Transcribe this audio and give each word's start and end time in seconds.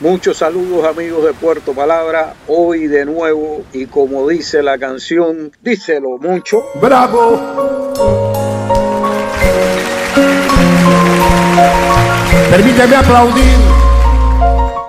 Muchos 0.00 0.36
saludos 0.36 0.84
amigos 0.84 1.24
de 1.24 1.32
Puerto 1.34 1.74
Palabra, 1.74 2.36
hoy 2.46 2.86
de 2.86 3.04
nuevo 3.04 3.64
y 3.72 3.86
como 3.86 4.28
dice 4.28 4.62
la 4.62 4.78
canción, 4.78 5.50
díselo 5.60 6.18
mucho. 6.18 6.62
¡Bravo! 6.80 7.92
Permíteme 12.48 12.94
aplaudir. 12.94 13.58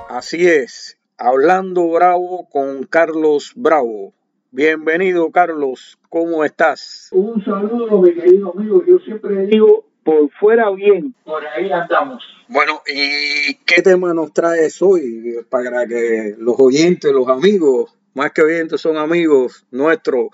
Así 0.10 0.48
es, 0.48 1.00
hablando 1.18 1.90
bravo 1.90 2.48
con 2.48 2.84
Carlos 2.84 3.54
Bravo. 3.56 4.14
Bienvenido 4.52 5.32
Carlos, 5.32 5.98
¿cómo 6.10 6.44
estás? 6.44 7.10
Un 7.14 7.44
saludo 7.44 8.00
mi 8.00 8.14
querido 8.14 8.54
amigo, 8.56 8.84
yo 8.86 9.00
siempre 9.00 9.48
digo 9.48 9.89
por 10.04 10.30
fuera 10.32 10.70
bien, 10.72 11.14
por 11.24 11.46
ahí 11.46 11.72
andamos. 11.72 12.24
Bueno, 12.48 12.82
¿y 12.88 13.56
qué 13.66 13.82
tema 13.82 14.14
nos 14.14 14.34
traes 14.34 14.82
hoy 14.82 15.36
para 15.50 15.86
que 15.86 16.36
los 16.38 16.56
oyentes, 16.60 17.12
los 17.12 17.28
amigos, 17.28 17.96
más 18.14 18.32
que 18.32 18.42
oyentes 18.42 18.82
son 18.82 18.98
amigos 18.98 19.66
nuestros, 19.72 20.30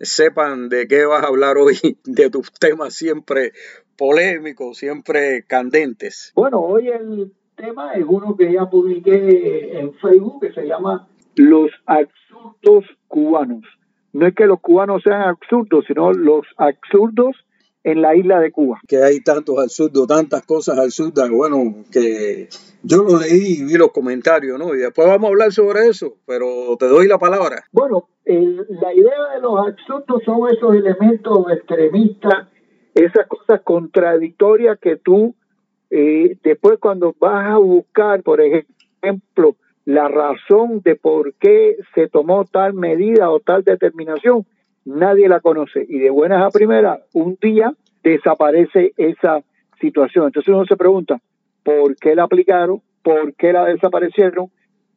sepan 0.00 0.68
de 0.68 0.88
qué 0.88 1.04
vas 1.04 1.24
a 1.24 1.28
hablar 1.28 1.58
hoy, 1.58 1.78
de 2.04 2.30
tus 2.30 2.52
temas 2.52 2.94
siempre 2.94 3.52
polémicos, 3.96 4.78
siempre 4.78 5.44
candentes? 5.46 6.32
Bueno, 6.34 6.60
hoy 6.60 6.88
el 6.88 7.32
tema 7.56 7.92
es 7.92 8.04
uno 8.06 8.36
que 8.36 8.52
ya 8.52 8.68
publiqué 8.68 9.78
en 9.78 9.94
Facebook 9.94 10.40
que 10.40 10.52
se 10.52 10.66
llama 10.66 11.08
Los 11.36 11.70
absurdos 11.86 12.84
cubanos. 13.06 13.64
No 14.12 14.26
es 14.26 14.34
que 14.34 14.46
los 14.46 14.60
cubanos 14.60 15.02
sean 15.04 15.22
absurdos, 15.22 15.84
sino 15.86 16.12
los 16.12 16.46
absurdos 16.56 17.36
en 17.84 18.02
la 18.02 18.14
isla 18.14 18.40
de 18.40 18.52
Cuba. 18.52 18.80
Que 18.86 19.02
hay 19.02 19.20
tantos 19.20 19.58
absurdos, 19.58 20.06
tantas 20.06 20.44
cosas 20.44 20.78
absurdas, 20.78 21.30
bueno, 21.30 21.84
que 21.90 22.48
yo 22.82 23.02
lo 23.02 23.18
leí 23.18 23.60
y 23.60 23.64
vi 23.64 23.74
los 23.74 23.92
comentarios, 23.92 24.58
¿no? 24.58 24.74
Y 24.74 24.78
después 24.78 25.08
vamos 25.08 25.28
a 25.28 25.32
hablar 25.32 25.52
sobre 25.52 25.88
eso, 25.88 26.16
pero 26.26 26.76
te 26.78 26.86
doy 26.86 27.08
la 27.08 27.18
palabra. 27.18 27.64
Bueno, 27.72 28.08
la 28.24 28.94
idea 28.94 29.34
de 29.34 29.40
los 29.40 29.66
absurdos 29.66 30.22
son 30.24 30.48
esos 30.50 30.74
elementos 30.74 31.46
extremistas, 31.52 32.48
esas 32.94 33.26
cosas 33.26 33.60
contradictorias 33.62 34.78
que 34.78 34.96
tú 34.96 35.34
eh, 35.90 36.36
después 36.44 36.78
cuando 36.78 37.14
vas 37.18 37.50
a 37.50 37.58
buscar, 37.58 38.22
por 38.22 38.40
ejemplo, 38.40 39.56
la 39.84 40.06
razón 40.08 40.80
de 40.84 40.94
por 40.94 41.34
qué 41.34 41.76
se 41.94 42.08
tomó 42.08 42.44
tal 42.44 42.74
medida 42.74 43.30
o 43.30 43.40
tal 43.40 43.64
determinación, 43.64 44.46
nadie 44.84 45.28
la 45.28 45.40
conoce. 45.40 45.84
Y 45.88 45.98
de 45.98 46.10
buenas 46.10 46.42
a 46.42 46.50
primeras, 46.50 47.00
un 47.12 47.36
día 47.40 47.72
desaparece 48.02 48.92
esa 48.96 49.40
situación. 49.80 50.26
Entonces 50.26 50.52
uno 50.52 50.64
se 50.66 50.76
pregunta, 50.76 51.20
¿por 51.62 51.96
qué 51.96 52.14
la 52.14 52.24
aplicaron? 52.24 52.82
¿Por 53.02 53.34
qué 53.34 53.52
la 53.52 53.64
desaparecieron? 53.64 54.50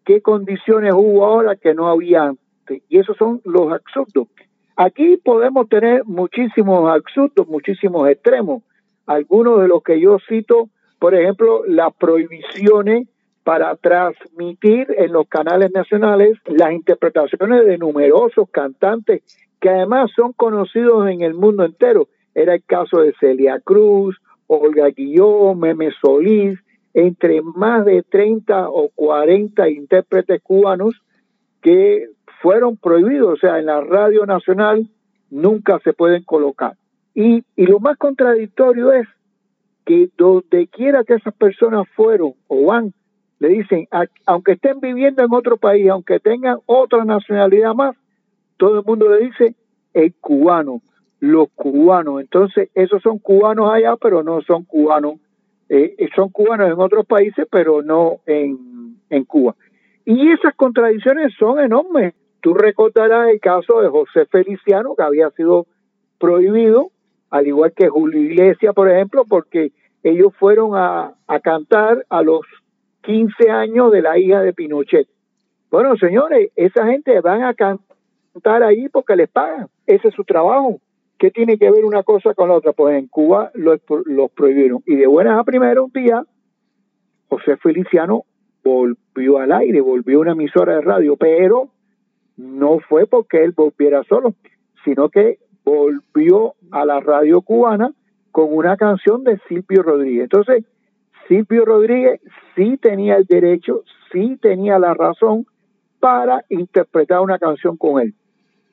¿Qué 0.05 0.21
condiciones 0.21 0.93
hubo 0.93 1.25
ahora 1.25 1.55
que 1.55 1.73
no 1.73 1.87
había 1.87 2.23
antes? 2.23 2.81
Y 2.89 2.99
esos 2.99 3.15
son 3.17 3.41
los 3.45 3.71
absurdos. 3.71 4.27
Aquí 4.75 5.17
podemos 5.17 5.69
tener 5.69 6.03
muchísimos 6.05 6.89
absurdos, 6.89 7.47
muchísimos 7.47 8.09
extremos. 8.09 8.63
Algunos 9.05 9.61
de 9.61 9.67
los 9.67 9.83
que 9.83 9.99
yo 9.99 10.17
cito, 10.27 10.69
por 10.99 11.13
ejemplo, 11.13 11.63
las 11.65 11.93
prohibiciones 11.93 13.07
para 13.43 13.75
transmitir 13.75 14.87
en 14.97 15.11
los 15.11 15.27
canales 15.27 15.71
nacionales 15.71 16.37
las 16.45 16.71
interpretaciones 16.71 17.65
de 17.65 17.77
numerosos 17.77 18.49
cantantes 18.49 19.21
que 19.63 19.69
además 19.69 20.11
son 20.13 20.33
conocidos 20.33 21.07
en 21.07 21.21
el 21.21 21.35
mundo 21.35 21.63
entero. 21.63 22.09
Era 22.35 22.53
el 22.53 22.65
caso 22.65 22.99
de 22.99 23.13
Celia 23.17 23.61
Cruz, 23.63 24.17
Olga 24.45 24.89
Guillón, 24.89 25.57
Meme 25.57 25.91
Solís, 26.01 26.59
entre 26.93 27.41
más 27.41 27.85
de 27.85 28.03
30 28.03 28.67
o 28.67 28.89
40 28.93 29.69
intérpretes 29.69 30.41
cubanos 30.43 31.01
que 31.61 32.09
fueron 32.41 32.75
prohibidos, 32.75 33.35
o 33.35 33.37
sea, 33.37 33.57
en 33.57 33.67
la 33.67 33.79
radio 33.79 34.25
nacional 34.25 34.89
nunca 35.29 35.79
se 35.85 35.93
pueden 35.93 36.23
colocar. 36.23 36.73
Y, 37.15 37.45
y 37.55 37.65
lo 37.65 37.79
más 37.79 37.97
contradictorio 37.97 38.91
es 38.91 39.07
que 39.85 40.09
donde 40.17 40.67
quiera 40.67 41.05
que 41.05 41.13
esas 41.13 41.35
personas 41.35 41.87
fueron 41.95 42.33
o 42.47 42.65
van, 42.65 42.93
le 43.39 43.47
dicen, 43.47 43.87
aunque 44.25 44.53
estén 44.53 44.81
viviendo 44.81 45.23
en 45.23 45.33
otro 45.33 45.55
país, 45.55 45.89
aunque 45.89 46.19
tengan 46.19 46.57
otra 46.65 47.05
nacionalidad 47.05 47.73
más, 47.73 47.95
todo 48.57 48.79
el 48.79 48.85
mundo 48.85 49.09
le 49.09 49.25
dice 49.25 49.55
el 49.93 50.13
cubano, 50.15 50.81
los 51.19 51.49
cubanos. 51.55 52.21
Entonces, 52.21 52.69
esos 52.73 53.01
son 53.01 53.19
cubanos 53.19 53.71
allá, 53.71 53.95
pero 53.97 54.23
no 54.23 54.41
son 54.41 54.63
cubanos. 54.65 55.15
Eh, 55.69 55.95
son 56.15 56.29
cubanos 56.29 56.67
en 56.67 56.79
otros 56.79 57.05
países, 57.05 57.47
pero 57.49 57.81
no 57.81 58.19
en, 58.25 58.97
en 59.09 59.23
Cuba. 59.23 59.55
Y 60.05 60.31
esas 60.31 60.53
contradicciones 60.55 61.33
son 61.39 61.59
enormes. 61.59 62.13
Tú 62.41 62.53
recordarás 62.53 63.29
el 63.29 63.39
caso 63.39 63.81
de 63.81 63.87
José 63.87 64.25
Feliciano, 64.25 64.95
que 64.95 65.03
había 65.03 65.29
sido 65.31 65.65
prohibido, 66.19 66.91
al 67.29 67.47
igual 67.47 67.71
que 67.73 67.87
Julio 67.87 68.19
Iglesias, 68.19 68.75
por 68.75 68.91
ejemplo, 68.91 69.23
porque 69.25 69.71
ellos 70.03 70.33
fueron 70.37 70.75
a, 70.75 71.13
a 71.25 71.39
cantar 71.39 72.05
a 72.09 72.21
los 72.21 72.41
15 73.03 73.49
años 73.49 73.91
de 73.91 74.01
la 74.01 74.17
hija 74.17 74.41
de 74.41 74.53
Pinochet. 74.53 75.07
Bueno, 75.71 75.95
señores, 75.95 76.51
esa 76.55 76.85
gente 76.85 77.19
van 77.21 77.43
a 77.43 77.53
cantar 77.53 77.92
ahí 78.63 78.89
porque 78.89 79.15
les 79.15 79.29
pagan. 79.29 79.67
Ese 79.85 80.07
es 80.09 80.13
su 80.13 80.23
trabajo. 80.23 80.79
¿Qué 81.17 81.31
tiene 81.31 81.57
que 81.57 81.71
ver 81.71 81.85
una 81.85 82.03
cosa 82.03 82.33
con 82.33 82.49
la 82.49 82.55
otra? 82.55 82.73
Pues 82.73 82.97
en 82.97 83.07
Cuba 83.07 83.51
los, 83.53 83.79
los 84.05 84.31
prohibieron. 84.31 84.83
Y 84.85 84.95
de 84.95 85.07
buenas 85.07 85.39
a 85.39 85.43
primera 85.43 85.81
un 85.81 85.91
día, 85.91 86.23
José 87.29 87.57
Feliciano 87.57 88.25
volvió 88.63 89.37
al 89.39 89.51
aire, 89.51 89.81
volvió 89.81 90.17
a 90.17 90.21
una 90.21 90.31
emisora 90.31 90.75
de 90.75 90.81
radio, 90.81 91.15
pero 91.15 91.69
no 92.37 92.79
fue 92.79 93.05
porque 93.05 93.43
él 93.43 93.53
volviera 93.55 94.03
solo, 94.03 94.33
sino 94.83 95.09
que 95.09 95.39
volvió 95.63 96.55
a 96.71 96.85
la 96.85 96.99
radio 96.99 97.41
cubana 97.41 97.91
con 98.31 98.47
una 98.53 98.75
canción 98.77 99.23
de 99.23 99.39
Silvio 99.47 99.83
Rodríguez. 99.83 100.23
Entonces, 100.23 100.65
Silvio 101.27 101.65
Rodríguez 101.65 102.19
sí 102.55 102.77
tenía 102.77 103.15
el 103.15 103.25
derecho, 103.25 103.83
sí 104.11 104.37
tenía 104.41 104.79
la 104.79 104.93
razón 104.93 105.45
para 105.99 106.43
interpretar 106.49 107.21
una 107.21 107.39
canción 107.39 107.77
con 107.77 108.01
él. 108.01 108.13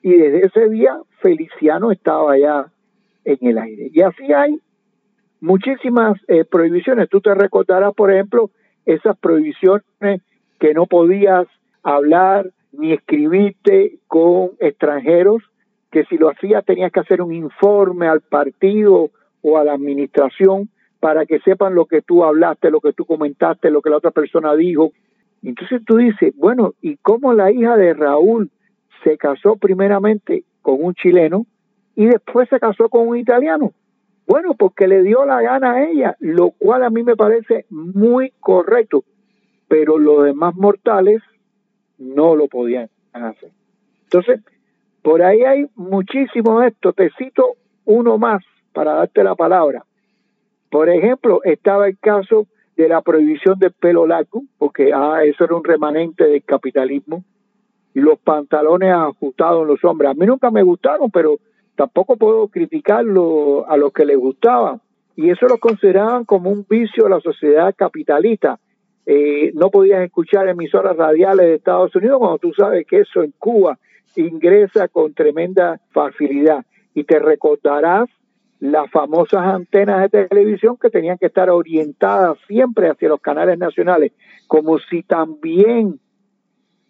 Y 0.01 0.11
desde 0.13 0.47
ese 0.47 0.69
día 0.69 0.99
Feliciano 1.19 1.91
estaba 1.91 2.37
ya 2.37 2.67
en 3.25 3.37
el 3.41 3.57
aire. 3.57 3.89
Y 3.93 4.01
así 4.01 4.33
hay 4.33 4.59
muchísimas 5.39 6.17
eh, 6.27 6.45
prohibiciones. 6.45 7.09
Tú 7.09 7.21
te 7.21 7.33
recordarás, 7.33 7.93
por 7.93 8.11
ejemplo, 8.11 8.49
esas 8.85 9.17
prohibiciones 9.17 10.21
que 10.59 10.73
no 10.73 10.85
podías 10.85 11.47
hablar 11.83 12.51
ni 12.71 12.93
escribirte 12.93 13.99
con 14.07 14.51
extranjeros, 14.59 15.43
que 15.91 16.05
si 16.05 16.17
lo 16.17 16.29
hacías 16.29 16.63
tenías 16.65 16.91
que 16.91 17.01
hacer 17.01 17.21
un 17.21 17.33
informe 17.33 18.07
al 18.07 18.21
partido 18.21 19.09
o 19.41 19.57
a 19.57 19.63
la 19.63 19.73
administración 19.73 20.69
para 20.99 21.25
que 21.25 21.39
sepan 21.39 21.75
lo 21.75 21.85
que 21.85 22.01
tú 22.01 22.23
hablaste, 22.23 22.71
lo 22.71 22.79
que 22.79 22.93
tú 22.93 23.05
comentaste, 23.05 23.71
lo 23.71 23.81
que 23.81 23.89
la 23.89 23.97
otra 23.97 24.11
persona 24.11 24.55
dijo. 24.55 24.91
Entonces 25.43 25.81
tú 25.85 25.97
dices, 25.97 26.33
bueno, 26.37 26.73
¿y 26.81 26.97
cómo 26.97 27.33
la 27.33 27.51
hija 27.51 27.75
de 27.75 27.93
Raúl 27.93 28.51
se 29.03 29.17
casó 29.17 29.55
primeramente 29.55 30.43
con 30.61 30.83
un 30.83 30.93
chileno 30.93 31.45
y 31.95 32.05
después 32.05 32.49
se 32.49 32.59
casó 32.59 32.89
con 32.89 33.07
un 33.07 33.17
italiano? 33.17 33.73
Bueno, 34.27 34.53
porque 34.53 34.87
le 34.87 35.03
dio 35.03 35.25
la 35.25 35.41
gana 35.41 35.73
a 35.73 35.83
ella, 35.89 36.15
lo 36.19 36.51
cual 36.51 36.83
a 36.83 36.89
mí 36.89 37.03
me 37.03 37.15
parece 37.15 37.65
muy 37.69 38.31
correcto, 38.39 39.03
pero 39.67 39.97
los 39.97 40.23
demás 40.23 40.55
mortales 40.55 41.21
no 41.97 42.35
lo 42.35 42.47
podían 42.47 42.89
hacer. 43.13 43.51
Entonces, 44.03 44.41
por 45.01 45.21
ahí 45.21 45.41
hay 45.43 45.65
muchísimo 45.75 46.61
esto. 46.61 46.93
Te 46.93 47.09
cito 47.17 47.55
uno 47.85 48.17
más 48.17 48.43
para 48.73 48.93
darte 48.93 49.23
la 49.23 49.35
palabra. 49.35 49.83
Por 50.69 50.89
ejemplo, 50.89 51.41
estaba 51.43 51.87
el 51.87 51.97
caso 51.99 52.47
de 52.77 52.87
la 52.87 53.01
prohibición 53.01 53.59
del 53.59 53.73
pelo 53.73 54.07
largo, 54.07 54.43
porque 54.57 54.91
ah, 54.93 55.23
eso 55.23 55.43
era 55.43 55.55
un 55.55 55.63
remanente 55.63 56.25
del 56.25 56.43
capitalismo, 56.43 57.23
los 57.93 58.19
pantalones 58.19 58.93
ajustados 58.93 59.63
en 59.63 59.67
los 59.67 59.83
hombres. 59.83 60.11
A 60.11 60.13
mí 60.13 60.25
nunca 60.25 60.51
me 60.51 60.63
gustaron, 60.63 61.11
pero 61.11 61.37
tampoco 61.75 62.17
puedo 62.17 62.47
criticarlo 62.47 63.67
a 63.67 63.77
los 63.77 63.91
que 63.91 64.05
les 64.05 64.17
gustaba. 64.17 64.79
Y 65.15 65.29
eso 65.29 65.47
lo 65.47 65.57
consideraban 65.57 66.25
como 66.25 66.49
un 66.49 66.65
vicio 66.69 67.03
de 67.03 67.09
la 67.09 67.19
sociedad 67.19 67.73
capitalista. 67.75 68.59
Eh, 69.05 69.51
no 69.55 69.69
podías 69.69 70.01
escuchar 70.03 70.47
emisoras 70.47 70.95
radiales 70.95 71.47
de 71.47 71.55
Estados 71.55 71.95
Unidos 71.95 72.19
cuando 72.19 72.37
tú 72.37 72.53
sabes 72.53 72.85
que 72.87 72.99
eso 72.99 73.23
en 73.23 73.33
Cuba 73.37 73.77
ingresa 74.15 74.87
con 74.87 75.13
tremenda 75.13 75.79
facilidad. 75.91 76.65
Y 76.93 77.03
te 77.03 77.19
recordarás 77.19 78.09
las 78.59 78.89
famosas 78.91 79.41
antenas 79.41 80.09
de 80.11 80.27
televisión 80.27 80.77
que 80.79 80.89
tenían 80.89 81.17
que 81.17 81.25
estar 81.25 81.49
orientadas 81.49 82.37
siempre 82.47 82.89
hacia 82.89 83.09
los 83.09 83.19
canales 83.19 83.57
nacionales, 83.57 84.11
como 84.47 84.77
si 84.77 85.01
también 85.01 85.99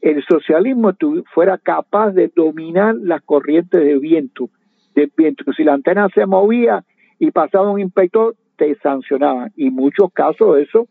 el 0.02 0.24
socialismo 0.26 0.94
fuera 1.34 1.58
capaz 1.58 2.12
de 2.12 2.32
dominar 2.36 2.96
las 2.96 3.22
corrientes 3.22 3.82
de 3.82 3.98
viento, 4.00 4.50
de 4.96 5.12
viento. 5.16 5.46
Si 5.56 5.64
la 5.64 5.74
antena 5.74 6.08
se 6.14 6.26
movía 6.26 6.84
y 7.20 7.32
pasaba 7.32 7.72
un 7.72 7.80
inspector, 7.80 8.36
te 8.58 8.76
sancionaban. 8.80 9.52
Y 9.56 9.70
muchos 9.70 10.12
casos 10.12 10.56
de 10.56 10.64
eso, 10.64 10.88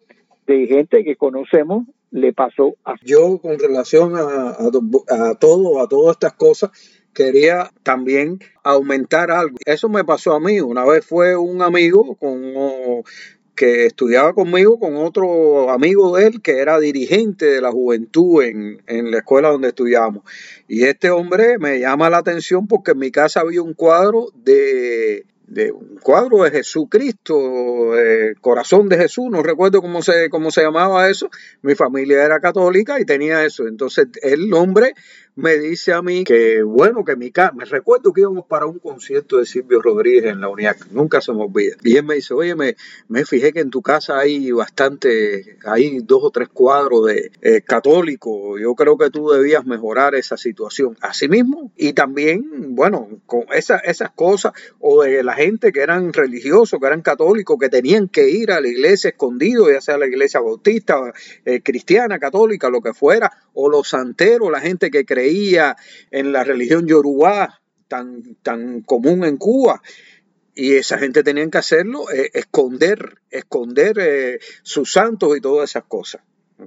de 0.46 0.66
gente 0.66 1.04
que 1.04 1.16
conocemos 1.16 1.86
le 2.10 2.32
pasó 2.32 2.74
a 2.84 2.94
Yo 3.04 3.38
con 3.38 3.58
relación 3.58 4.16
a, 4.16 4.50
a, 4.50 5.34
todo, 5.38 5.80
a 5.80 5.88
todas 5.88 6.16
estas 6.16 6.32
cosas, 6.34 6.70
quería 7.14 7.70
también 7.82 8.38
aumentar 8.64 9.30
algo. 9.30 9.56
Eso 9.64 9.88
me 9.88 10.04
pasó 10.04 10.32
a 10.32 10.40
mí. 10.40 10.60
Una 10.60 10.84
vez 10.84 11.06
fue 11.06 11.36
un 11.36 11.62
amigo 11.62 12.16
con 12.16 12.40
que 13.60 13.84
estudiaba 13.84 14.32
conmigo 14.32 14.78
con 14.78 14.96
otro 14.96 15.68
amigo 15.68 16.16
de 16.16 16.28
él 16.28 16.40
que 16.40 16.60
era 16.60 16.80
dirigente 16.80 17.44
de 17.44 17.60
la 17.60 17.70
juventud 17.70 18.42
en, 18.42 18.80
en 18.86 19.10
la 19.10 19.18
escuela 19.18 19.50
donde 19.50 19.68
estudiamos. 19.68 20.22
Y 20.66 20.84
este 20.84 21.10
hombre 21.10 21.58
me 21.58 21.78
llama 21.78 22.08
la 22.08 22.16
atención 22.16 22.66
porque 22.66 22.92
en 22.92 22.98
mi 23.00 23.10
casa 23.10 23.40
había 23.40 23.60
un 23.60 23.74
cuadro 23.74 24.28
de 24.34 25.26
de 25.50 25.72
un 25.72 25.98
cuadro 26.00 26.44
de 26.44 26.52
Jesucristo, 26.52 27.98
el 27.98 28.40
corazón 28.40 28.88
de 28.88 28.96
Jesús, 28.96 29.26
no 29.30 29.42
recuerdo 29.42 29.82
cómo 29.82 30.00
se, 30.00 30.30
cómo 30.30 30.52
se 30.52 30.62
llamaba 30.62 31.10
eso. 31.10 31.28
Mi 31.62 31.74
familia 31.74 32.24
era 32.24 32.38
católica 32.38 33.00
y 33.00 33.04
tenía 33.04 33.44
eso. 33.44 33.66
Entonces 33.66 34.06
el 34.22 34.54
hombre 34.54 34.94
me 35.40 35.58
dice 35.58 35.94
a 35.94 36.02
mí 36.02 36.24
que, 36.24 36.62
bueno, 36.62 37.04
que 37.04 37.16
mi 37.16 37.30
casa, 37.30 37.52
me 37.52 37.64
recuerdo 37.64 38.12
que 38.12 38.20
íbamos 38.20 38.44
para 38.46 38.66
un 38.66 38.78
concierto 38.78 39.38
de 39.38 39.46
Silvio 39.46 39.80
Rodríguez 39.80 40.26
en 40.26 40.40
la 40.40 40.48
UNIAC, 40.48 40.88
nunca 40.90 41.20
se 41.22 41.32
me 41.32 41.42
olvida. 41.42 41.76
Y 41.82 41.96
él 41.96 42.04
me 42.04 42.16
dice, 42.16 42.34
oye, 42.34 42.54
me, 42.54 42.76
me 43.08 43.24
fijé 43.24 43.52
que 43.52 43.60
en 43.60 43.70
tu 43.70 43.80
casa 43.80 44.18
hay 44.18 44.50
bastante, 44.50 45.56
hay 45.64 46.00
dos 46.00 46.20
o 46.22 46.30
tres 46.30 46.48
cuadros 46.48 47.06
de 47.06 47.32
eh, 47.40 47.62
católicos, 47.62 48.60
yo 48.60 48.74
creo 48.74 48.98
que 48.98 49.08
tú 49.08 49.30
debías 49.30 49.64
mejorar 49.64 50.14
esa 50.14 50.36
situación. 50.36 50.96
Asimismo, 51.00 51.72
y 51.74 51.94
también, 51.94 52.74
bueno, 52.74 53.08
con 53.24 53.44
esa, 53.54 53.78
esas 53.78 54.10
cosas, 54.10 54.52
o 54.78 55.02
de 55.02 55.22
la 55.22 55.32
gente 55.34 55.72
que 55.72 55.80
eran 55.80 56.12
religiosos, 56.12 56.78
que 56.78 56.86
eran 56.86 57.00
católicos, 57.00 57.56
que 57.58 57.70
tenían 57.70 58.08
que 58.08 58.28
ir 58.28 58.52
a 58.52 58.60
la 58.60 58.68
iglesia 58.68 59.10
escondido, 59.10 59.70
ya 59.72 59.80
sea 59.80 59.96
la 59.96 60.06
iglesia 60.06 60.40
bautista, 60.40 61.00
eh, 61.46 61.62
cristiana, 61.62 62.18
católica, 62.18 62.68
lo 62.68 62.82
que 62.82 62.92
fuera, 62.92 63.32
o 63.54 63.70
los 63.70 63.88
santeros, 63.88 64.50
la 64.50 64.60
gente 64.60 64.90
que 64.90 65.04
creía 65.04 65.29
en 66.10 66.32
la 66.32 66.44
religión 66.44 66.86
yorubá 66.86 67.60
tan, 67.88 68.36
tan 68.42 68.80
común 68.82 69.24
en 69.24 69.36
Cuba. 69.36 69.82
Y 70.54 70.74
esa 70.74 70.98
gente 70.98 71.22
tenía 71.22 71.48
que 71.48 71.58
hacerlo, 71.58 72.10
eh, 72.10 72.30
esconder, 72.34 73.20
esconder 73.30 73.98
eh, 74.00 74.38
sus 74.62 74.92
santos 74.92 75.36
y 75.36 75.40
todas 75.40 75.70
esas 75.70 75.84
cosas. 75.84 76.22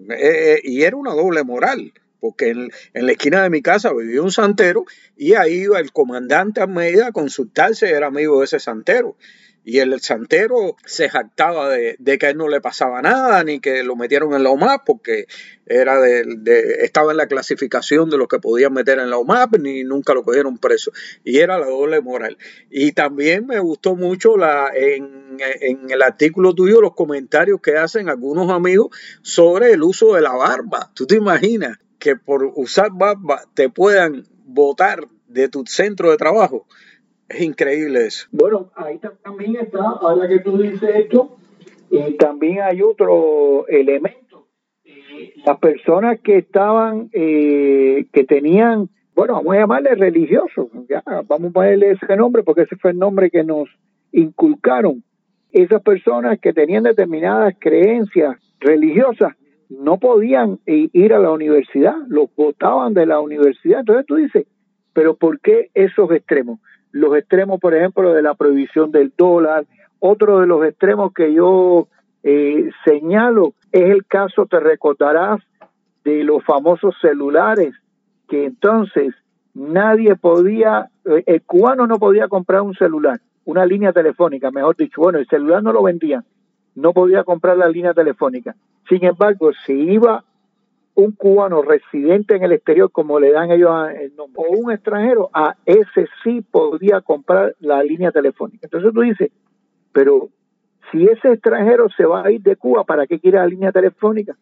Eh, 0.10 0.60
y 0.64 0.84
era 0.84 0.98
una 0.98 1.14
doble 1.14 1.44
moral, 1.44 1.94
porque 2.20 2.50
en, 2.50 2.72
en, 2.94 3.06
la 3.06 3.12
esquina 3.12 3.44
de 3.44 3.50
mi 3.50 3.62
casa 3.62 3.94
vivía 3.94 4.22
un 4.22 4.32
santero 4.32 4.86
y 5.16 5.34
ahí 5.34 5.64
iba 5.64 5.80
el 5.80 5.92
comandante 5.92 6.62
Almeida 6.62 7.08
a 7.08 7.12
consultarse, 7.12 7.92
era 7.92 8.08
amigo 8.08 8.40
de 8.40 8.46
ese 8.46 8.60
santero. 8.60 9.18
Y 9.66 9.80
el 9.80 10.00
santero 10.02 10.76
se 10.86 11.10
jactaba 11.10 11.70
de, 11.70 11.98
que 12.20 12.26
a 12.26 12.30
él 12.30 12.38
no 12.38 12.50
le 12.50 12.60
pasaba 12.60 13.02
nada, 13.02 13.44
ni 13.44 13.60
que 13.60 13.84
lo 13.84 13.96
metieron 13.96 14.34
en 14.34 14.44
la 14.44 14.50
OMAP, 14.50 14.84
porque 14.86 15.26
era 15.66 16.00
de, 16.02 16.26
estaba 16.82 17.12
en 17.12 17.18
la 17.18 17.28
clasificación 17.28 18.10
de 18.10 18.18
los 18.18 18.28
que 18.28 18.40
podían 18.40 18.74
meter 18.74 19.00
en 19.00 19.10
la 19.10 19.18
OMAP, 19.18 19.58
ni 19.60 19.84
nunca 19.84 20.14
lo 20.14 20.24
cogieron 20.24 20.58
preso. 20.58 20.92
Y 21.24 21.40
era 21.40 21.58
la 21.60 21.68
doble 21.68 22.02
moral. 22.02 22.38
Y 22.70 22.92
también 22.92 23.48
me 23.48 23.60
gustó 23.60 23.96
mucho 23.96 24.36
la, 24.36 24.70
en, 24.76 25.38
en 25.62 25.90
el 25.90 26.02
artículo 26.02 26.54
tuyo 26.54 26.82
los 26.82 26.94
comentarios 26.94 27.62
que 27.62 27.78
hacen 27.78 28.10
algunos 28.10 28.52
amigos 28.52 28.90
sobre 29.22 29.72
el 29.72 29.84
uso 29.84 30.14
de 30.14 30.22
la 30.22 30.34
barba. 30.34 30.92
¿Tú 30.94 31.08
te 31.08 31.16
imaginas 31.16 31.78
que 32.00 32.16
por 32.16 32.52
usar 32.56 32.90
barba 32.92 33.44
te 33.54 33.70
puedan 33.70 34.26
votar 34.46 35.08
de 35.28 35.48
tu 35.48 35.64
centro 35.66 36.12
de 36.12 36.18
trabajo? 36.18 36.68
Es 37.34 37.42
increíble 37.42 38.06
eso. 38.06 38.28
Bueno, 38.32 38.72
ahí 38.76 39.00
también 39.24 39.56
está, 39.56 39.80
ahora 39.80 40.28
que 40.28 40.40
tú 40.40 40.58
dices 40.58 40.90
esto, 40.96 41.38
y 41.90 42.14
también 42.14 42.62
hay 42.62 42.82
otro 42.82 43.68
elemento. 43.68 44.48
Las 45.46 45.58
personas 45.60 46.20
que 46.22 46.38
estaban, 46.38 47.10
eh, 47.12 48.06
que 48.12 48.24
tenían, 48.24 48.90
bueno, 49.16 49.36
vamos 49.36 49.56
a 49.56 49.60
llamarle 49.60 49.96
religiosos, 49.96 50.68
ya, 50.90 51.04
vamos 51.28 51.50
a 51.50 51.54
ponerle 51.54 51.92
ese 51.92 52.16
nombre 52.16 52.44
porque 52.44 52.64
ese 52.64 52.76
fue 52.78 52.92
el 52.92 53.00
nombre 53.00 53.30
que 53.30 53.44
nos 53.44 53.70
inculcaron. 54.12 55.04
Esas 55.52 55.82
personas 55.82 56.40
que 56.40 56.54
tenían 56.54 56.84
determinadas 56.84 57.56
creencias 57.60 58.38
religiosas 58.60 59.34
no 59.70 59.98
podían 59.98 60.60
ir 60.66 61.14
a 61.14 61.20
la 61.20 61.32
universidad, 61.32 61.96
los 62.08 62.34
votaban 62.36 62.94
de 62.94 63.06
la 63.06 63.20
universidad. 63.20 63.82
Entonces 63.82 64.06
tú 64.08 64.16
dices, 64.16 64.46
pero 64.94 65.16
¿por 65.16 65.40
qué 65.40 65.70
esos 65.74 66.12
extremos? 66.12 66.60
Los 66.94 67.18
extremos, 67.18 67.60
por 67.60 67.74
ejemplo, 67.74 68.14
de 68.14 68.22
la 68.22 68.36
prohibición 68.36 68.92
del 68.92 69.12
dólar. 69.18 69.66
Otro 70.00 70.40
de 70.40 70.48
los 70.48 70.66
extremos 70.66 71.12
que 71.14 71.34
yo 71.34 71.88
eh, 72.22 72.70
señalo 72.86 73.54
es 73.72 73.90
el 73.90 74.06
caso, 74.06 74.46
te 74.46 74.60
recordarás, 74.60 75.42
de 76.06 76.24
los 76.24 76.44
famosos 76.44 76.96
celulares, 77.02 77.74
que 78.28 78.46
entonces 78.46 79.14
nadie 79.54 80.16
podía, 80.16 80.90
eh, 81.06 81.24
el 81.26 81.42
cubano 81.42 81.88
no 81.88 81.98
podía 81.98 82.28
comprar 82.28 82.62
un 82.62 82.76
celular, 82.76 83.20
una 83.46 83.66
línea 83.66 83.92
telefónica, 83.92 84.52
mejor 84.52 84.76
dicho. 84.76 85.02
Bueno, 85.02 85.20
el 85.20 85.28
celular 85.28 85.64
no 85.64 85.74
lo 85.74 85.82
vendían, 85.82 86.24
no 86.76 86.94
podía 86.94 87.24
comprar 87.24 87.58
la 87.58 87.70
línea 87.70 87.94
telefónica. 87.94 88.56
Sin 88.88 89.04
embargo, 89.04 89.52
si 89.66 89.74
iba 89.74 90.24
un 90.96 91.12
cubano 91.12 91.62
residente 91.62 92.36
en 92.36 92.44
el 92.44 92.52
exterior, 92.52 92.92
como 92.92 93.20
le 93.20 93.32
dan 93.32 93.52
ellos 93.52 93.72
el 94.00 94.16
nombre, 94.16 94.44
o 94.48 94.58
un 94.58 94.72
extranjero, 94.72 95.30
a 95.34 95.56
ese 95.66 96.08
sí 96.24 96.42
podría 96.42 97.02
comprar 97.02 97.56
la 97.60 97.84
línea 97.84 98.12
telefónica. 98.12 98.68
Entonces 98.68 98.94
tú 98.94 99.02
dices, 99.02 99.32
pero 99.92 100.30
si 100.92 101.06
ese 101.06 101.34
extranjero 101.34 101.90
se 101.98 102.06
va 102.06 102.24
a 102.24 102.32
ir 102.32 102.42
de 102.42 102.56
Cuba, 102.56 102.84
¿para 102.84 103.08
qué 103.08 103.20
quiere 103.20 103.40
la 103.40 103.48
línea 103.48 103.72
telefónica? 103.72 104.36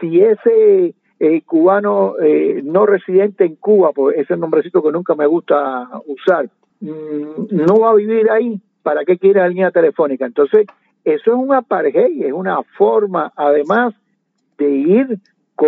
Si 0.00 0.20
ese 0.20 0.94
eh, 1.18 1.42
cubano 1.42 2.16
eh, 2.20 2.60
no 2.62 2.84
residente 2.84 3.44
en 3.44 3.56
Cuba, 3.56 3.92
pues 3.94 4.18
ese 4.18 4.36
nombrecito 4.36 4.82
que 4.82 4.92
nunca 4.92 5.14
me 5.14 5.26
gusta 5.26 5.88
usar, 6.06 6.50
mm, 6.80 7.46
no 7.50 7.80
va 7.80 7.90
a 7.90 7.94
vivir 7.94 8.30
ahí, 8.30 8.60
¿para 8.82 9.04
qué 9.04 9.16
quiere 9.16 9.40
la 9.40 9.48
línea 9.48 9.70
telefónica? 9.70 10.26
Entonces, 10.26 10.66
eso 11.04 11.30
es 11.30 11.36
un 11.36 11.54
apartheid, 11.54 12.24
es 12.24 12.32
una 12.32 12.62
forma, 12.76 13.32
además, 13.36 13.94
de 14.58 14.70
ir 14.70 15.18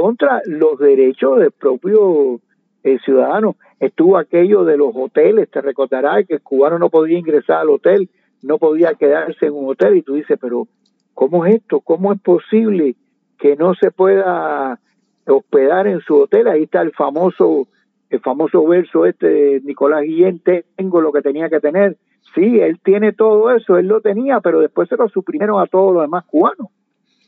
contra 0.00 0.42
los 0.46 0.78
derechos 0.78 1.38
del 1.38 1.52
propio 1.52 2.40
eh, 2.82 2.98
ciudadano. 3.04 3.56
Estuvo 3.80 4.16
aquello 4.16 4.64
de 4.64 4.76
los 4.76 4.94
hoteles, 4.94 5.50
te 5.50 5.60
recordarás 5.60 6.26
que 6.26 6.34
el 6.34 6.42
cubano 6.42 6.78
no 6.78 6.90
podía 6.90 7.18
ingresar 7.18 7.60
al 7.60 7.70
hotel, 7.70 8.08
no 8.42 8.58
podía 8.58 8.94
quedarse 8.94 9.46
en 9.46 9.54
un 9.54 9.70
hotel 9.70 9.96
y 9.96 10.02
tú 10.02 10.14
dices, 10.14 10.38
pero 10.40 10.66
¿cómo 11.14 11.46
es 11.46 11.56
esto? 11.56 11.80
¿Cómo 11.80 12.12
es 12.12 12.20
posible 12.20 12.94
que 13.38 13.56
no 13.56 13.74
se 13.74 13.90
pueda 13.90 14.78
hospedar 15.26 15.86
en 15.86 16.00
su 16.00 16.16
hotel? 16.16 16.48
Ahí 16.48 16.64
está 16.64 16.82
el 16.82 16.92
famoso 16.92 17.66
el 18.08 18.20
famoso 18.20 18.64
verso 18.64 19.04
este 19.04 19.26
de 19.26 19.60
Nicolás 19.64 20.02
Guillén, 20.02 20.40
tengo 20.76 21.00
lo 21.00 21.12
que 21.12 21.22
tenía 21.22 21.48
que 21.48 21.58
tener. 21.58 21.96
Sí, 22.36 22.60
él 22.60 22.78
tiene 22.82 23.12
todo 23.12 23.50
eso, 23.50 23.78
él 23.78 23.88
lo 23.88 24.00
tenía, 24.00 24.40
pero 24.40 24.60
después 24.60 24.88
se 24.88 24.96
lo 24.96 25.08
suprimieron 25.08 25.60
a 25.60 25.66
todos 25.66 25.92
los 25.92 26.02
demás 26.02 26.24
cubanos. 26.24 26.68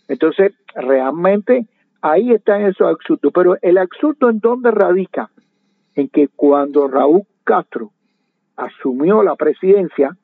Entonces, 0.07 0.53
realmente 0.77 1.67
Ahí 2.01 2.33
está 2.33 2.61
eso 2.67 2.87
absurdo. 2.87 3.31
Pero 3.31 3.57
el 3.63 3.79
absurdo 3.79 4.31
en 4.31 4.41
dónde 4.41 4.71
radica? 4.71 5.31
En 5.95 6.09
que 6.09 6.29
cuando 6.29 6.87
Raúl 6.87 7.23
Castro 7.45 7.91
asumió 8.57 9.23
la 9.23 9.35
presidencia, 9.37 10.17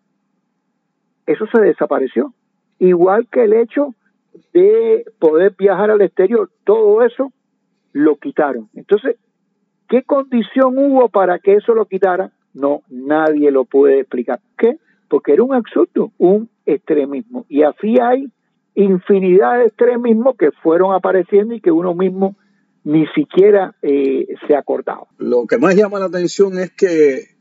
eso 1.27 1.47
se 1.53 1.61
desapareció. 1.61 2.33
Igual 2.79 3.29
que 3.31 3.45
el 3.45 3.55
hecho 3.55 3.95
de 4.53 5.05
poder 5.19 5.55
viajar 5.59 5.91
al 5.91 6.03
exterior, 6.03 6.51
todo 6.65 7.03
eso 7.03 7.33
lo 7.93 8.17
quitaron. 8.17 8.69
Entonces, 8.75 9.17
¿qué 9.89 10.03
condición 10.03 10.77
hubo 10.79 11.09
para 11.09 11.39
que 11.39 11.55
eso 11.55 11.75
lo 11.75 11.87
quitara? 11.87 12.31
No, 12.53 12.83
nadie 12.89 13.51
lo 13.51 13.65
puede 13.65 14.01
explicar. 14.01 14.41
¿Qué? 14.59 14.79
Porque 15.09 15.33
era 15.33 15.43
un 15.43 15.55
absurdo, 15.55 16.13
un 16.19 16.49
extremismo. 16.67 17.47
Y 17.49 17.63
así 17.63 17.99
hay 18.01 18.29
infinidad 18.75 19.59
de 19.59 19.67
extremismos 19.67 20.37
que 20.37 20.51
fueron 20.63 20.95
apareciendo 20.95 21.55
y 21.55 21.61
que 21.61 21.71
uno 21.71 21.95
mismo 21.95 22.37
ni 22.83 23.07
siquiera 23.09 23.75
eh, 23.83 24.27
se 24.47 24.55
acordaba. 24.55 25.07
Lo 25.19 25.47
que 25.47 25.59
más 25.59 25.75
llama 25.75 25.99
la 25.99 26.07
atención 26.07 26.59
es 26.59 26.71
que 26.71 27.35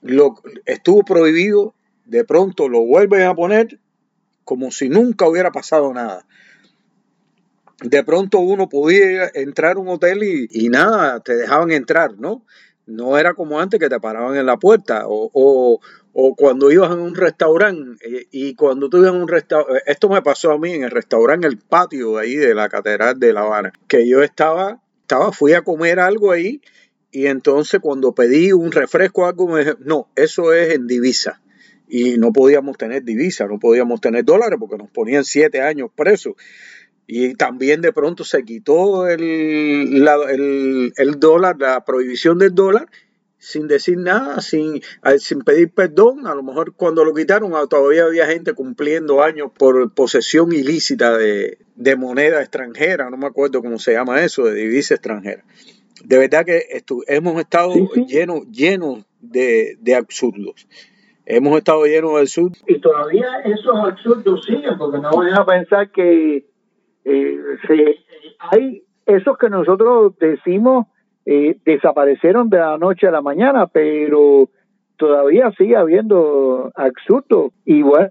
lo 0.00 0.36
estuvo 0.64 1.02
prohibido, 1.02 1.74
de 2.06 2.24
pronto 2.24 2.68
lo 2.68 2.84
vuelven 2.84 3.22
a 3.22 3.34
poner 3.34 3.78
como 4.44 4.70
si 4.70 4.88
nunca 4.88 5.28
hubiera 5.28 5.50
pasado 5.50 5.92
nada. 5.92 6.24
De 7.82 8.02
pronto 8.04 8.40
uno 8.40 8.68
podía 8.68 9.30
entrar 9.34 9.76
a 9.76 9.80
un 9.80 9.88
hotel 9.88 10.22
y, 10.22 10.48
y 10.50 10.68
nada, 10.68 11.20
te 11.20 11.36
dejaban 11.36 11.70
entrar, 11.70 12.18
¿no? 12.18 12.44
No 12.86 13.16
era 13.16 13.34
como 13.34 13.60
antes 13.60 13.78
que 13.78 13.88
te 13.88 14.00
paraban 14.00 14.36
en 14.36 14.46
la 14.46 14.56
puerta 14.56 15.06
o, 15.06 15.30
o, 15.32 15.80
o 16.12 16.34
cuando 16.34 16.70
ibas 16.70 16.90
a 16.90 16.94
un 16.94 17.14
restaurante 17.14 18.04
eh, 18.04 18.26
y 18.30 18.54
cuando 18.54 18.88
tú 18.88 18.98
ibas 18.98 19.10
a 19.10 19.14
un 19.14 19.28
restaurante, 19.28 19.78
eh, 19.78 19.82
esto 19.86 20.08
me 20.08 20.22
pasó 20.22 20.52
a 20.52 20.58
mí 20.58 20.72
en 20.72 20.82
el 20.82 20.90
restaurante, 20.90 21.46
el 21.46 21.58
patio 21.58 22.18
ahí 22.18 22.34
de 22.34 22.54
la 22.54 22.68
Catedral 22.68 23.18
de 23.18 23.32
La 23.32 23.42
Habana, 23.42 23.72
que 23.86 24.08
yo 24.08 24.22
estaba, 24.22 24.80
estaba, 25.02 25.32
fui 25.32 25.52
a 25.52 25.62
comer 25.62 26.00
algo 26.00 26.32
ahí 26.32 26.60
y 27.12 27.26
entonces 27.26 27.80
cuando 27.80 28.14
pedí 28.14 28.52
un 28.52 28.72
refresco 28.72 29.22
o 29.22 29.26
algo 29.26 29.48
me 29.48 29.60
dije, 29.60 29.74
no, 29.80 30.08
eso 30.16 30.52
es 30.52 30.74
en 30.74 30.86
divisa. 30.86 31.40
Y 31.88 32.18
no 32.18 32.32
podíamos 32.32 32.78
tener 32.78 33.02
divisa, 33.02 33.46
no 33.46 33.58
podíamos 33.58 34.00
tener 34.00 34.24
dólares 34.24 34.58
porque 34.60 34.76
nos 34.76 34.90
ponían 34.90 35.24
siete 35.24 35.60
años 35.60 35.90
presos. 35.94 36.34
Y 37.08 37.34
también 37.34 37.80
de 37.80 37.92
pronto 37.92 38.22
se 38.22 38.44
quitó 38.44 39.08
el, 39.08 39.20
el, 39.20 40.92
el 40.96 41.18
dólar, 41.18 41.56
la 41.58 41.84
prohibición 41.84 42.38
del 42.38 42.54
dólar, 42.54 42.88
sin 43.40 43.68
decir 43.68 43.96
nada, 43.96 44.40
sin, 44.42 44.82
sin 45.18 45.40
pedir 45.40 45.72
perdón. 45.72 46.26
A 46.26 46.34
lo 46.34 46.42
mejor 46.42 46.74
cuando 46.74 47.04
lo 47.04 47.14
quitaron 47.14 47.54
ah, 47.54 47.66
todavía 47.68 48.04
había 48.04 48.26
gente 48.26 48.52
cumpliendo 48.52 49.22
años 49.22 49.50
por 49.56 49.92
posesión 49.92 50.52
ilícita 50.52 51.16
de, 51.16 51.58
moneda 51.96 52.40
extranjera, 52.40 53.10
no 53.10 53.16
me 53.16 53.26
acuerdo 53.26 53.62
cómo 53.62 53.78
se 53.78 53.94
llama 53.94 54.20
eso, 54.22 54.44
de 54.44 54.54
divisa 54.54 54.94
extranjera. 54.94 55.42
De 56.04 56.18
verdad 56.18 56.44
que 56.44 56.62
hemos 57.08 57.40
estado 57.40 57.74
llenos 58.06 58.46
llenos 58.50 59.04
de, 59.20 59.76
de 59.80 59.94
absurdos. 59.94 60.68
Hemos 61.24 61.56
estado 61.56 61.84
llenos 61.86 62.14
de 62.14 62.20
absurdos. 62.20 62.62
Y 62.66 62.78
todavía 62.80 63.26
esos 63.44 63.74
absurdos 63.76 64.44
siguen, 64.44 64.76
porque 64.78 64.98
no 64.98 65.10
vayan 65.10 65.38
a 65.38 65.46
pensar 65.46 65.90
que 65.90 66.46
eh, 67.04 67.38
hay 68.38 68.84
esos 69.06 69.38
que 69.38 69.48
nosotros 69.48 70.14
decimos 70.18 70.86
eh, 71.32 71.56
desaparecieron 71.64 72.50
de 72.50 72.58
la 72.58 72.76
noche 72.76 73.06
a 73.06 73.12
la 73.12 73.22
mañana, 73.22 73.68
pero 73.68 74.48
todavía 74.96 75.52
sigue 75.52 75.76
habiendo 75.76 76.72
absurdos. 76.74 77.52
Y 77.64 77.82
bueno, 77.82 78.08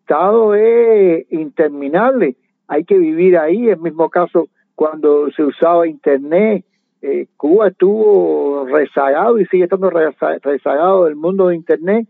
Estado 0.00 0.54
es 0.54 1.32
interminable, 1.32 2.36
hay 2.68 2.84
que 2.84 2.98
vivir 2.98 3.38
ahí. 3.38 3.70
El 3.70 3.78
mismo 3.78 4.10
caso 4.10 4.48
cuando 4.74 5.30
se 5.30 5.42
usaba 5.44 5.88
Internet, 5.88 6.66
eh, 7.00 7.26
Cuba 7.38 7.68
estuvo 7.68 8.66
rezagado 8.66 9.38
y 9.38 9.46
sigue 9.46 9.64
estando 9.64 9.88
rezagado 9.88 11.06
del 11.06 11.16
mundo 11.16 11.48
de 11.48 11.56
Internet 11.56 12.06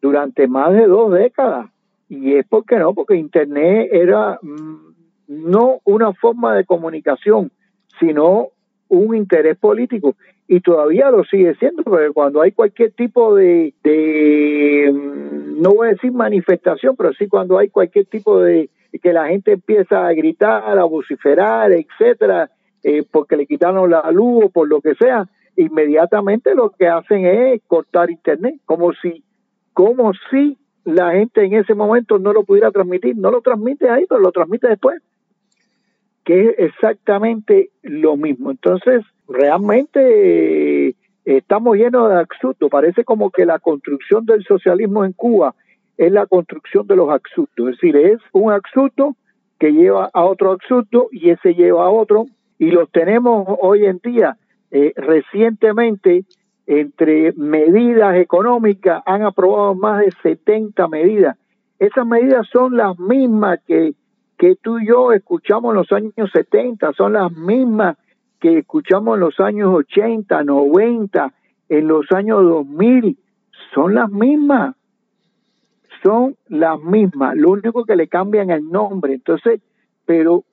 durante 0.00 0.46
más 0.46 0.72
de 0.72 0.86
dos 0.86 1.10
décadas. 1.12 1.68
Y 2.08 2.34
es 2.34 2.46
porque 2.46 2.76
no, 2.76 2.94
porque 2.94 3.16
Internet 3.16 3.88
era 3.90 4.38
mm, 4.40 4.94
no 5.26 5.80
una 5.82 6.12
forma 6.12 6.54
de 6.54 6.64
comunicación, 6.64 7.50
sino 7.98 8.50
un 8.88 9.14
interés 9.14 9.56
político 9.56 10.16
y 10.46 10.60
todavía 10.60 11.10
lo 11.10 11.24
sigue 11.24 11.54
siendo, 11.56 11.82
porque 11.82 12.10
cuando 12.10 12.40
hay 12.40 12.52
cualquier 12.52 12.92
tipo 12.92 13.34
de, 13.34 13.74
de, 13.84 14.90
mm, 14.92 15.60
no 15.60 15.74
voy 15.74 15.88
a 15.88 15.90
decir 15.92 16.10
manifestación, 16.10 16.96
pero 16.96 17.12
sí 17.12 17.28
cuando 17.28 17.58
hay 17.58 17.68
cualquier 17.68 18.06
tipo 18.06 18.40
de 18.40 18.70
que 19.02 19.12
la 19.12 19.28
gente 19.28 19.52
empieza 19.52 20.06
a 20.06 20.12
gritar, 20.14 20.78
a 20.78 20.84
vociferar, 20.84 21.70
etcétera, 21.72 22.50
eh, 22.82 23.04
porque 23.10 23.36
le 23.36 23.46
quitaron 23.46 23.90
la 23.90 24.10
luz 24.10 24.46
o 24.46 24.48
por 24.48 24.66
lo 24.66 24.80
que 24.80 24.94
sea, 24.94 25.28
inmediatamente 25.56 26.54
lo 26.54 26.70
que 26.70 26.88
hacen 26.88 27.26
es 27.26 27.60
cortar 27.66 28.10
internet, 28.10 28.54
como 28.64 28.92
si, 28.94 29.22
como 29.74 30.12
si 30.30 30.56
la 30.84 31.12
gente 31.12 31.44
en 31.44 31.54
ese 31.54 31.74
momento 31.74 32.18
no 32.18 32.32
lo 32.32 32.44
pudiera 32.44 32.70
transmitir, 32.70 33.16
no 33.16 33.30
lo 33.30 33.42
transmite 33.42 33.90
ahí, 33.90 34.06
pero 34.08 34.20
lo 34.20 34.32
transmite 34.32 34.68
después 34.68 35.02
que 36.28 36.50
es 36.50 36.58
exactamente 36.58 37.70
lo 37.80 38.18
mismo. 38.18 38.50
Entonces, 38.50 39.02
realmente 39.26 40.88
eh, 40.88 40.94
estamos 41.24 41.78
llenos 41.78 42.10
de 42.10 42.16
absurdos. 42.16 42.70
Parece 42.70 43.02
como 43.02 43.30
que 43.30 43.46
la 43.46 43.58
construcción 43.58 44.26
del 44.26 44.44
socialismo 44.44 45.06
en 45.06 45.14
Cuba 45.14 45.54
es 45.96 46.12
la 46.12 46.26
construcción 46.26 46.86
de 46.86 46.96
los 46.96 47.08
absurdos. 47.08 47.70
Es 47.70 47.80
decir, 47.80 47.96
es 47.96 48.18
un 48.32 48.52
absurdo 48.52 49.16
que 49.58 49.72
lleva 49.72 50.10
a 50.12 50.22
otro 50.26 50.52
absurdo 50.52 51.08
y 51.12 51.30
ese 51.30 51.54
lleva 51.54 51.86
a 51.86 51.90
otro. 51.90 52.26
Y 52.58 52.72
los 52.72 52.90
tenemos 52.90 53.48
hoy 53.62 53.86
en 53.86 53.98
día. 54.04 54.36
Eh, 54.70 54.92
recientemente, 54.96 56.24
entre 56.66 57.32
medidas 57.38 58.16
económicas, 58.16 59.02
han 59.06 59.22
aprobado 59.22 59.74
más 59.74 60.00
de 60.00 60.12
70 60.22 60.88
medidas. 60.88 61.38
Esas 61.78 62.06
medidas 62.06 62.46
son 62.52 62.76
las 62.76 62.98
mismas 62.98 63.60
que 63.66 63.94
que 64.38 64.56
tú 64.56 64.78
y 64.78 64.86
yo 64.86 65.12
escuchamos 65.12 65.72
en 65.72 65.76
los 65.76 65.92
años 65.92 66.30
70, 66.32 66.92
son 66.92 67.14
las 67.14 67.32
mismas 67.32 67.98
que 68.40 68.58
escuchamos 68.58 69.16
en 69.16 69.20
los 69.20 69.40
años 69.40 69.74
80, 69.74 70.44
90, 70.44 71.34
en 71.68 71.88
los 71.88 72.06
años 72.12 72.42
2000, 72.44 73.18
son 73.74 73.94
las 73.94 74.08
mismas, 74.10 74.76
son 76.02 76.36
las 76.46 76.80
mismas, 76.80 77.36
lo 77.36 77.50
único 77.50 77.84
que 77.84 77.96
le 77.96 78.06
cambian 78.06 78.50
el 78.50 78.70
nombre, 78.70 79.14
entonces, 79.14 79.60
pero 80.06 80.44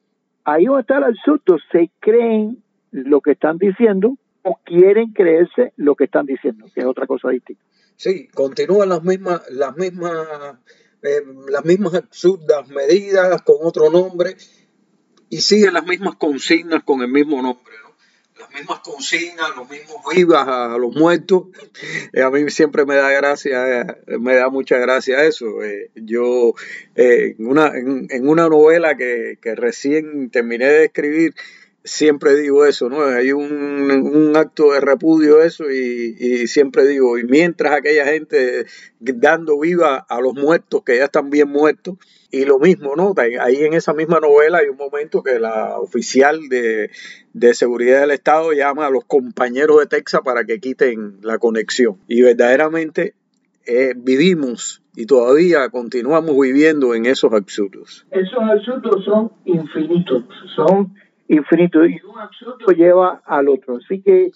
ahí 0.44 0.66
va 0.66 0.80
a 0.80 0.82
estar 0.82 1.08
el 1.08 1.16
susto, 1.24 1.58
se 1.72 1.92
creen 2.00 2.58
lo 2.92 3.22
que 3.22 3.32
están 3.32 3.60
diciendo 3.60 4.18
o 4.42 4.60
quieren 4.64 5.14
creerse 5.14 5.74
lo 5.76 5.96
que 5.96 6.06
están 6.06 6.26
diciendo, 6.26 6.66
que 6.74 6.82
es 6.82 6.88
otra 6.88 7.06
cosa 7.06 7.30
distinta. 7.30 7.62
Sí, 7.98 8.28
continúan 8.34 8.90
las 8.90 9.04
mismas, 9.04 9.44
las 9.52 9.78
mismas 9.78 10.12
eh, 11.08 11.24
las 11.50 11.66
mismas 11.66 11.94
absurdas 11.94 12.68
medidas 12.70 13.42
con 13.42 13.58
otro 13.62 13.90
nombre 13.90 14.36
y 15.30 15.42
siguen 15.42 15.74
las 15.74 15.86
mismas 15.86 16.16
consignas 16.16 16.84
con 16.84 17.02
el 17.02 17.10
mismo 17.10 17.42
nombre. 17.42 17.74
Las 18.40 18.52
mismas 18.54 18.80
consignas, 18.80 19.56
los 19.56 19.70
mismos 19.70 19.98
vivas 20.14 20.48
a, 20.48 20.78
los 20.78 20.96
muertos. 20.96 21.46
Eh, 22.14 22.22
a 22.24 22.30
mí 22.30 22.50
siempre 22.50 22.86
me 22.86 22.96
da 22.96 23.10
gracia, 23.12 23.82
eh, 23.82 24.18
me 24.20 24.36
da 24.36 24.50
mucha 24.50 24.78
gracia 24.78 25.24
eso. 25.24 25.46
yo, 25.96 26.54
en, 26.96 27.48
una, 27.48 27.72
en, 27.76 28.28
una 28.28 28.50
novela 28.50 28.96
que, 28.96 29.38
que 29.42 29.56
recién 29.56 30.30
terminé 30.30 30.66
de 30.68 30.86
escribir, 30.86 31.34
siempre 31.86 32.36
digo 32.36 32.66
eso, 32.66 32.90
¿no? 32.90 33.06
Hay 33.06 33.32
un, 33.32 34.34
acto 34.36 34.74
de 34.74 34.82
repudio 34.82 35.42
eso 35.42 35.72
y, 35.72 36.48
siempre 36.48 36.86
digo, 36.86 37.18
y 37.18 37.24
mientras 37.24 37.74
aquella 37.74 38.06
gente 38.06 38.66
dando 39.00 39.60
viva 39.60 40.06
a 40.10 40.20
los 40.20 40.34
muertos 40.34 40.84
que 40.84 40.98
ya 40.98 41.06
están 41.06 41.30
bien 41.30 41.48
muertos, 41.48 41.96
y 42.32 42.44
lo 42.44 42.60
mismo, 42.60 42.96
¿no? 42.98 43.14
Ahí 43.40 43.64
en 43.64 43.74
esa 43.74 43.94
misma 43.94 44.20
novela 44.20 44.58
hay 44.58 44.68
un 44.68 44.76
momento 44.76 45.24
que 45.24 45.40
la 45.40 45.78
oficial 45.80 46.50
de, 46.50 46.90
seguridad 47.54 48.02
del 48.02 48.12
Estado 48.12 48.52
llama 48.52 48.88
a 48.88 48.90
los 48.90 49.06
compañeros 49.06 49.80
de 49.80 49.86
Texas 49.86 50.20
para 50.26 50.44
que 50.44 50.60
quiten 50.60 51.20
la 51.22 51.38
conexión. 51.38 51.98
Y 52.10 52.24
verdaderamente 52.24 53.14
eh, 53.66 53.94
vivimos 53.96 54.82
y 54.98 55.06
todavía 55.06 55.70
continuamos 55.70 56.36
viviendo 56.38 56.94
en 56.94 57.06
esos 57.06 57.32
absurdos. 57.32 58.06
Esos 58.12 58.40
absurdos 58.40 59.06
son 59.06 59.32
infinitos, 59.46 60.26
son 60.58 60.94
infinito 61.28 61.86
y 61.86 62.00
un 62.02 62.20
absurdo 62.20 62.68
lleva 62.72 63.22
al 63.26 63.50
otro. 63.50 63.78
Así 63.78 64.02
que 64.02 64.32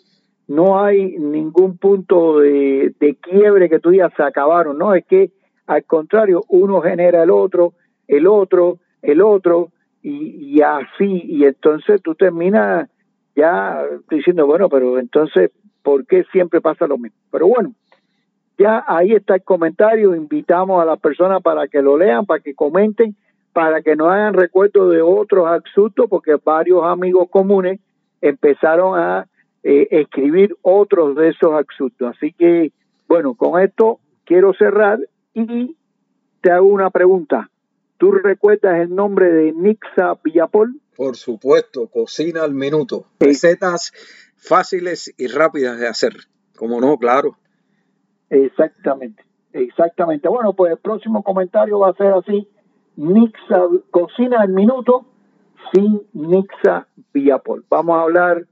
no 0.48 0.84
hay 0.84 1.18
ningún 1.18 1.78
punto 1.78 2.40
de, 2.40 2.94
quiebre 3.22 3.70
que 3.70 3.80
tú 3.80 3.92
digas 3.92 4.12
se 4.16 4.24
acabaron, 4.24 4.78
no, 4.78 4.94
es 4.94 5.06
que 5.06 5.32
al 5.68 5.84
contrario, 5.84 6.44
uno 6.48 6.82
genera 6.82 7.22
el 7.22 7.30
otro, 7.30 7.74
el 8.08 8.26
otro, 8.26 8.80
el 9.04 9.22
otro, 9.22 9.70
y, 10.02 10.56
y 10.56 10.62
así, 10.62 11.22
y 11.26 11.46
entonces 11.46 12.02
tú 12.02 12.16
terminas 12.16 12.90
ya 13.36 13.86
diciendo, 14.10 14.48
bueno, 14.48 14.68
pero 14.70 14.98
entonces, 14.98 15.52
¿por 15.84 16.08
qué 16.08 16.24
siempre 16.32 16.60
pasa 16.60 16.88
lo 16.88 16.98
mismo? 16.98 17.18
Pero 17.32 17.48
bueno, 17.48 17.74
ya 18.58 18.84
ahí 18.88 19.14
está 19.14 19.36
el 19.36 19.44
comentario, 19.44 20.16
invitamos 20.16 20.82
a 20.82 20.86
las 20.86 21.00
personas 21.00 21.42
para 21.42 21.68
que 21.68 21.82
lo 21.82 21.98
lean, 21.98 22.26
para 22.26 22.42
que 22.42 22.56
comenten 22.56 23.16
para 23.54 23.82
que 23.82 23.96
no 23.96 24.10
hagan 24.10 24.34
recuerdo 24.34 24.90
de 24.90 25.02
otros 25.02 25.48
absurdos, 25.48 26.08
porque 26.10 26.38
varios 26.44 26.84
amigos 26.84 27.28
comunes 27.30 27.80
empezaron 28.22 29.00
a 29.00 29.28
eh, 29.64 29.88
escribir 29.92 30.56
otros 30.62 31.16
de 31.16 31.30
esos 31.30 31.54
absurdos. 31.54 32.16
Así 32.16 32.34
que, 32.34 32.72
bueno, 33.08 33.34
con 33.34 33.62
esto 33.62 34.00
quiero 34.26 34.54
cerrar 34.54 35.00
y 35.34 35.76
te 36.42 36.52
hago 36.52 36.68
una 36.68 36.90
pregunta. 36.90 37.50
¿Tú 37.98 38.12
recuerdas 38.12 38.80
el 38.80 38.96
nombre 38.96 39.30
de 39.32 39.52
Nixa 39.52 40.18
Villapol? 40.24 40.80
Por 40.96 41.18
supuesto, 41.18 41.88
cocina 41.88 42.44
al 42.44 42.54
minuto. 42.54 43.06
Recetas 43.20 43.92
fáciles 44.38 45.14
y 45.18 45.28
rápidas 45.28 45.80
de 45.80 45.88
hacer. 45.88 46.14
Como 46.56 46.80
no, 46.80 46.98
claro. 46.98 47.38
Exactamente, 48.30 49.24
exactamente. 49.54 50.28
Bueno, 50.30 50.54
pues 50.54 50.72
el 50.72 50.78
próximo 50.78 51.24
comentario 51.24 51.80
va 51.80 51.90
a 51.90 51.94
ser 51.94 52.14
así 52.14 52.48
Nixa 53.00 53.66
Cocina 53.92 54.42
al 54.42 54.50
Minuto 54.50 55.06
sin 55.72 56.02
Nixa 56.12 56.86
Viapol. 57.14 57.64
Vamos 57.70 57.98
a 57.98 58.02
hablar 58.02 58.46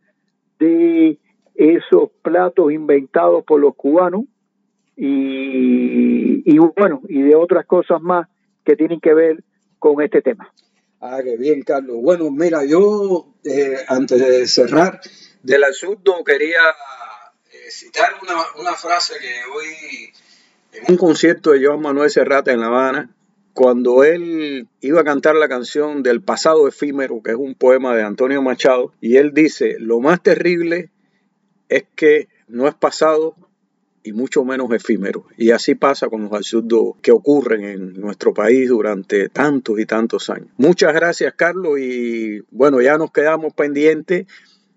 de 0.58 1.20
esos 1.54 2.12
platos 2.22 2.72
inventados 2.72 3.44
por 3.44 3.60
los 3.60 3.76
cubanos 3.76 4.24
y, 4.96 6.58
bueno, 6.58 7.02
y 7.10 7.24
de 7.24 7.36
otras 7.36 7.66
cosas 7.66 8.02
más 8.02 8.30
que 8.64 8.78
tienen 8.78 9.02
que 9.02 9.14
ver 9.14 9.44
con 9.80 10.02
este 10.02 10.22
tema. 10.22 10.52
Ah, 11.02 11.20
qué 11.22 11.36
bien, 11.36 11.62
Carlos. 11.64 11.98
Bueno, 12.02 12.32
mira, 12.32 12.64
yo 12.64 13.34
eh, 13.44 13.76
antes 13.90 14.18
de 14.20 14.48
cerrar 14.48 15.02
del 15.44 15.66
asunto 15.66 16.24
quería 16.24 16.62
eh, 17.52 17.70
citar 17.70 18.12
una, 18.22 18.36
una 18.62 18.76
frase 18.76 19.16
que 19.20 19.28
hoy 19.54 20.14
en 20.72 20.94
un 20.94 20.98
concierto 20.98 21.52
de 21.52 21.66
Joan 21.66 21.82
Manuel 21.82 22.10
Serrata 22.10 22.52
en 22.52 22.62
La 22.62 22.68
Habana, 22.68 23.10
cuando 23.58 24.04
él 24.04 24.68
iba 24.82 25.02
a 25.02 25.04
cantar 25.04 25.36
la 25.36 25.50
canción 25.50 26.04
del 26.04 26.22
pasado 26.22 26.68
efímero, 26.68 27.24
que 27.24 27.32
es 27.32 27.38
un 27.38 27.56
poema 27.56 27.96
de 27.96 28.04
Antonio 28.04 28.40
Machado, 28.44 28.94
y 29.02 29.16
él 29.16 29.34
dice, 29.34 29.78
lo 29.80 30.00
más 30.00 30.22
terrible 30.22 30.92
es 31.68 31.86
que 31.96 32.28
no 32.48 32.68
es 32.68 32.76
pasado 32.76 33.34
y 34.04 34.14
mucho 34.14 34.46
menos 34.46 34.72
efímeros. 34.72 35.24
Y 35.38 35.50
así 35.50 35.74
pasa 35.74 36.08
con 36.08 36.22
los 36.22 36.34
absurdos 36.34 36.98
que 37.02 37.12
ocurren 37.12 37.64
en 37.64 38.00
nuestro 38.00 38.32
país 38.32 38.70
durante 38.70 39.28
tantos 39.30 39.80
y 39.80 39.88
tantos 39.88 40.30
años. 40.30 40.50
Muchas 40.58 40.94
gracias, 40.94 41.34
Carlos, 41.34 41.80
y 41.80 42.42
bueno, 42.52 42.80
ya 42.80 43.00
nos 43.00 43.12
quedamos 43.12 43.56
pendientes 43.56 44.28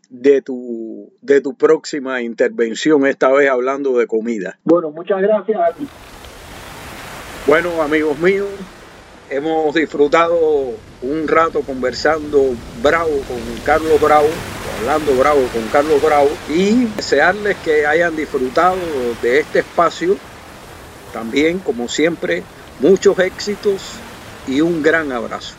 de 0.08 0.40
tu, 0.40 1.12
de 1.20 1.42
tu 1.42 1.54
próxima 1.54 2.22
intervención, 2.22 3.06
esta 3.06 3.30
vez 3.30 3.50
hablando 3.50 3.98
de 3.98 4.06
comida. 4.06 4.58
Bueno, 4.64 4.90
muchas 4.90 5.20
gracias 5.20 5.60
a 5.60 5.74
ti. 5.74 5.86
Bueno, 7.46 7.80
amigos 7.80 8.18
míos, 8.18 8.48
hemos 9.30 9.74
disfrutado 9.74 10.74
un 11.00 11.26
rato 11.26 11.62
conversando 11.62 12.54
bravo 12.82 13.22
con 13.26 13.38
Carlos 13.64 13.98
Bravo, 13.98 14.28
hablando 14.78 15.16
bravo 15.16 15.40
con 15.52 15.66
Carlos 15.68 16.02
Bravo, 16.02 16.28
y 16.50 16.84
desearles 16.96 17.56
que 17.64 17.86
hayan 17.86 18.14
disfrutado 18.14 18.76
de 19.22 19.40
este 19.40 19.60
espacio. 19.60 20.18
También, 21.14 21.60
como 21.60 21.88
siempre, 21.88 22.42
muchos 22.78 23.18
éxitos 23.18 23.80
y 24.46 24.60
un 24.60 24.82
gran 24.82 25.10
abrazo. 25.10 25.54